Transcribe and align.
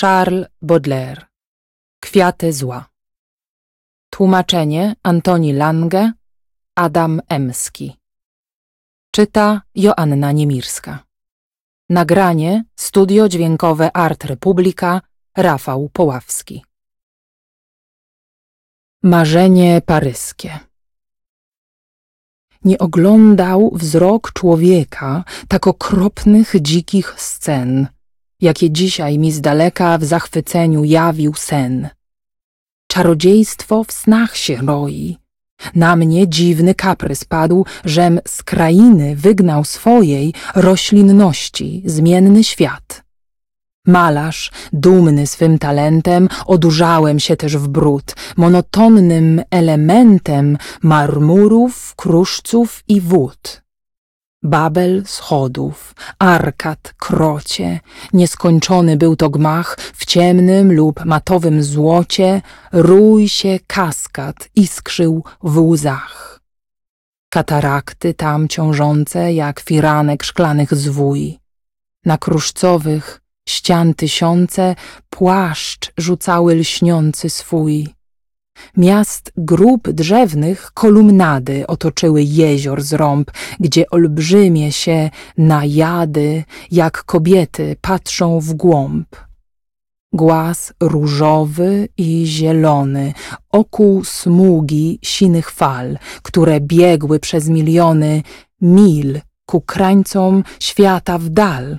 Charles 0.00 0.46
Baudelaire. 0.62 1.26
Kwiaty 2.00 2.52
zła. 2.52 2.88
Tłumaczenie 4.10 4.94
Antoni 5.02 5.52
Lange 5.52 6.12
Adam 6.74 7.20
Emski. 7.28 7.96
Czyta 9.10 9.62
Joanna 9.74 10.32
Niemirska. 10.32 11.04
Nagranie 11.90 12.64
Studio 12.76 13.28
Dźwiękowe 13.28 13.96
Art 13.96 14.24
Republika 14.24 15.00
Rafał 15.36 15.88
Poławski. 15.92 16.64
Marzenie 19.02 19.82
paryskie. 19.86 20.58
Nie 22.64 22.78
oglądał 22.78 23.70
wzrok 23.74 24.32
człowieka 24.32 25.24
tak 25.48 25.66
okropnych, 25.66 26.54
dzikich 26.60 27.14
scen– 27.20 27.86
jakie 28.40 28.70
dzisiaj 28.70 29.18
mi 29.18 29.32
z 29.32 29.40
daleka 29.40 29.98
w 29.98 30.04
zachwyceniu 30.04 30.84
jawił 30.84 31.34
sen. 31.34 31.88
Czarodziejstwo 32.88 33.84
w 33.84 33.92
snach 33.92 34.36
się 34.36 34.56
roi. 34.56 35.18
Na 35.74 35.96
mnie 35.96 36.28
dziwny 36.28 36.74
kaprys 36.74 37.24
padł, 37.24 37.66
żem 37.84 38.20
z 38.26 38.42
krainy 38.42 39.16
wygnał 39.16 39.64
swojej 39.64 40.34
roślinności 40.54 41.82
zmienny 41.84 42.44
świat. 42.44 43.02
Malarz, 43.86 44.50
dumny 44.72 45.26
swym 45.26 45.58
talentem, 45.58 46.28
odurzałem 46.46 47.20
się 47.20 47.36
też 47.36 47.56
w 47.56 47.68
brud, 47.68 48.14
monotonnym 48.36 49.42
elementem 49.50 50.58
marmurów, 50.82 51.94
kruszców 51.96 52.82
i 52.88 53.00
wód. 53.00 53.65
Babel 54.46 55.02
schodów, 55.06 55.94
arkad, 56.18 56.94
krocie, 56.98 57.80
nieskończony 58.12 58.96
był 58.96 59.16
to 59.16 59.30
gmach, 59.30 59.76
w 59.94 60.06
ciemnym 60.06 60.72
lub 60.72 61.04
matowym 61.04 61.62
złocie 61.62 62.42
rój 62.72 63.28
się 63.28 63.58
kaskad 63.66 64.48
iskrzył 64.54 65.24
w 65.42 65.58
łzach. 65.58 66.40
Katarakty 67.28 68.14
tam 68.14 68.48
ciążące 68.48 69.32
jak 69.32 69.60
firanek 69.60 70.24
szklanych 70.24 70.74
zwój. 70.74 71.38
Na 72.04 72.18
kruszcowych 72.18 73.20
ścian 73.48 73.94
tysiące 73.94 74.74
płaszcz 75.10 75.92
rzucały 75.96 76.54
lśniący 76.54 77.30
swój. 77.30 77.95
Miast 78.76 79.32
grup 79.36 79.90
drzewnych 79.90 80.70
kolumnady 80.74 81.66
otoczyły 81.66 82.22
jezior 82.22 82.82
z 82.82 82.92
rąb, 82.92 83.30
gdzie 83.60 83.90
olbrzymie 83.90 84.72
się 84.72 85.10
najady, 85.38 86.44
jak 86.70 87.04
kobiety 87.04 87.76
patrzą 87.80 88.40
w 88.40 88.54
głąb. 88.54 89.16
Głaz 90.12 90.72
różowy 90.80 91.88
i 91.96 92.26
zielony, 92.26 93.12
okuł 93.52 94.04
smugi 94.04 94.98
sinych 95.02 95.50
fal, 95.50 95.98
które 96.22 96.60
biegły 96.60 97.20
przez 97.20 97.48
miliony 97.48 98.22
mil 98.60 99.20
ku 99.46 99.60
krańcom 99.60 100.44
świata 100.60 101.18
w 101.18 101.28
dal. 101.28 101.78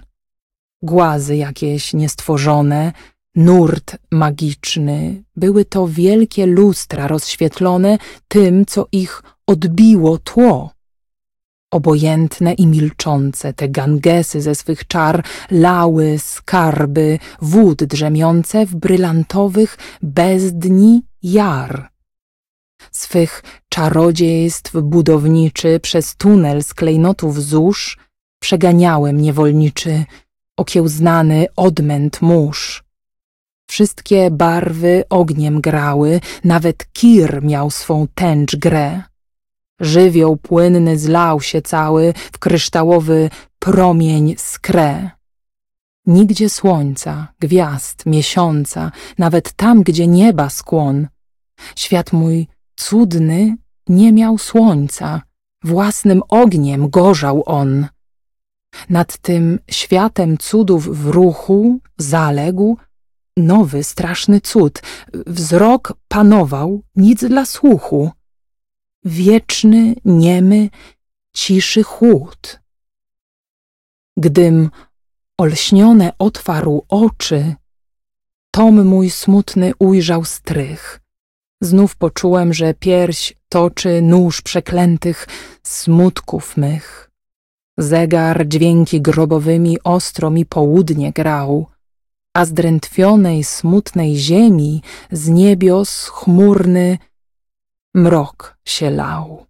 Głazy 0.82 1.36
jakieś 1.36 1.94
niestworzone, 1.94 2.94
nurt 3.38 3.98
magiczny, 4.12 5.24
były 5.36 5.66
to 5.66 5.88
wielkie 5.88 6.46
lustra 6.46 7.08
rozświetlone 7.08 7.98
tym, 8.28 8.66
co 8.66 8.88
ich 8.92 9.24
odbiło 9.48 10.18
tło. 10.18 10.72
Obojętne 11.72 12.54
i 12.54 12.68
milczące 12.68 13.54
te 13.54 13.70
gangesy 13.70 14.42
ze 14.42 14.56
swych 14.56 14.88
czar 14.88 15.26
lały 15.52 16.20
skarby 16.20 17.20
wód 17.42 17.84
drzemiące 17.84 18.66
w 18.66 18.76
brylantowych 18.76 19.78
bezdni 20.02 21.02
jar. 21.24 21.90
Swych 22.92 23.44
czarodziejstw 23.70 24.72
budowniczy 24.82 25.80
przez 25.80 26.16
tunel 26.16 26.64
z 26.64 26.74
klejnotów 26.74 27.44
zórz 27.44 27.98
przeganiałem 28.42 29.22
niewolniczy, 29.22 30.06
okiełznany 30.58 31.46
odmęt 31.56 32.22
mórz. 32.22 32.87
Wszystkie 33.68 34.32
barwy 34.32 35.04
ogniem 35.10 35.62
grały, 35.62 36.22
nawet 36.44 36.92
kir 36.94 37.44
miał 37.44 37.72
swą 37.72 38.08
tęcz 38.16 38.56
grę. 38.56 39.04
Żywioł 39.80 40.38
płynny 40.38 40.98
zlał 40.98 41.42
się 41.42 41.62
cały 41.62 42.14
w 42.32 42.40
kryształowy 42.40 43.30
promień 43.60 44.36
skrę. 44.38 45.10
Nigdzie 46.06 46.50
słońca, 46.50 47.28
gwiazd, 47.40 48.06
miesiąca, 48.06 48.92
nawet 49.18 49.54
tam, 49.54 49.84
gdzie 49.84 50.08
nieba 50.08 50.50
skłon. 50.50 51.08
Świat 51.76 52.14
mój 52.14 52.48
cudny 52.76 53.56
nie 53.90 54.14
miał 54.14 54.38
słońca, 54.38 55.22
własnym 55.64 56.22
ogniem 56.30 56.90
gorzał 56.90 57.44
on. 57.46 57.88
Nad 58.90 59.18
tym 59.18 59.60
światem 59.72 60.38
cudów 60.38 60.98
w 60.98 61.08
ruchu 61.08 61.80
zaległ 61.98 62.78
nowy, 63.38 63.84
straszny 63.84 64.42
cud. 64.42 64.82
Wzrok 65.14 65.94
panował, 66.08 66.84
nic 66.96 67.24
dla 67.26 67.46
słuchu. 67.46 68.12
Wieczny, 69.06 69.96
niemy, 70.06 70.70
ciszy 71.34 71.84
chłód. 71.84 72.60
Gdym 74.18 74.70
olśnione 75.38 76.12
otwarł 76.20 76.86
oczy, 76.90 77.56
tom 78.52 78.86
mój 78.86 79.10
smutny 79.10 79.72
ujrzał 79.80 80.26
strych. 80.26 81.00
Znów 81.62 81.96
poczułem, 81.96 82.54
że 82.54 82.74
pierś 82.74 83.34
toczy 83.50 84.02
nóż 84.02 84.42
przeklętych 84.42 85.28
smutków 85.64 86.58
mych. 86.58 87.12
Zegar 87.78 88.48
dźwięki 88.48 89.02
grobowymi 89.02 89.78
ostro 89.84 90.30
mi 90.30 90.46
południe 90.46 91.12
grał 91.12 91.68
a 92.38 92.46
z 92.46 92.54
drętwionej, 92.54 93.44
smutnej 93.44 94.16
ziemi 94.16 94.82
z 95.12 95.30
niebios 95.30 96.08
chmurny 96.08 96.98
mrok 97.94 98.58
się 98.66 98.90
lał. 98.90 99.46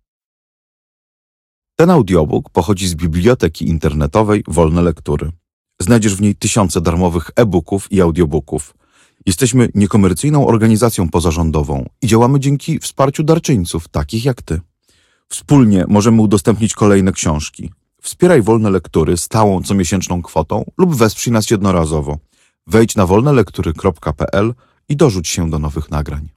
Ten 1.76 1.90
audiobook 1.90 2.50
pochodzi 2.50 2.88
z 2.88 2.96
biblioteki 2.96 3.70
internetowej 3.70 4.44
Wolne 4.48 4.82
Lektury. 4.82 5.32
Znajdziesz 5.80 6.16
w 6.16 6.22
niej 6.22 6.36
tysiące 6.36 6.82
darmowych 6.82 7.32
e-booków 7.36 7.92
i 7.92 8.02
audiobooków. 8.02 8.74
Jesteśmy 9.26 9.70
niekomercyjną 9.76 10.48
organizacją 10.48 11.10
pozarządową 11.10 11.86
i 12.02 12.08
działamy 12.08 12.40
dzięki 12.40 12.80
wsparciu 12.80 13.24
darczyńców, 13.24 13.88
takich 13.88 14.26
jak 14.26 14.42
ty. 14.42 14.62
Wspólnie 15.30 15.86
możemy 15.88 16.22
udostępnić 16.22 16.74
kolejne 16.74 17.12
książki. 17.12 17.72
Wspieraj 18.02 18.42
Wolne 18.42 18.70
Lektury 18.70 19.18
stałą 19.18 19.64
comiesięczną 19.64 20.22
kwotą 20.22 20.66
lub 20.78 20.96
wesprzyj 20.96 21.34
nas 21.34 21.52
jednorazowo. 21.52 22.18
Wejdź 22.68 22.96
na 22.96 23.06
wolnelektury.pl 23.06 24.54
i 24.90 24.96
dorzuć 24.96 25.28
się 25.28 25.50
do 25.50 25.60
nowych 25.60 25.92
nagrań. 25.92 26.37